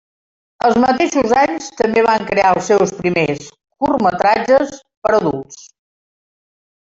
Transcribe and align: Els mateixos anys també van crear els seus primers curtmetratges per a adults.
Els 0.67 0.77
mateixos 0.83 1.33
anys 1.41 1.67
també 1.81 2.03
van 2.07 2.23
crear 2.29 2.53
els 2.53 2.69
seus 2.71 2.93
primers 3.01 3.51
curtmetratges 3.85 4.73
per 4.79 5.11
a 5.15 5.19
adults. 5.21 5.61